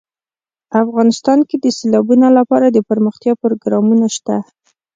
افغانستان 0.83 1.39
کې 1.47 1.55
د 1.59 1.65
سیلابونه 1.77 2.27
لپاره 2.37 2.65
دپرمختیا 2.77 3.33
پروګرامونه 3.43 4.07
شته. 4.15 4.35